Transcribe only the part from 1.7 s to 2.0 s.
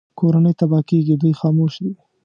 دي